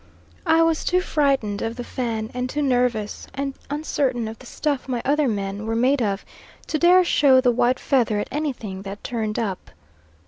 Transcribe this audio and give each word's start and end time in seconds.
I 0.47 0.63
was 0.63 0.83
too 0.83 0.99
frightened 0.99 1.61
of 1.61 1.75
the 1.75 1.83
Fan, 1.83 2.31
and 2.33 2.49
too 2.49 2.63
nervous 2.63 3.27
and 3.35 3.53
uncertain 3.69 4.27
of 4.27 4.39
the 4.39 4.47
stuff 4.47 4.89
my 4.89 4.99
other 5.05 5.27
men 5.27 5.67
were 5.67 5.75
made 5.75 6.01
of, 6.01 6.25
to 6.69 6.79
dare 6.79 7.03
show 7.03 7.39
the 7.39 7.51
white 7.51 7.79
feather 7.79 8.19
at 8.19 8.27
anything 8.31 8.81
that 8.81 9.03
turned 9.03 9.37
up. 9.37 9.69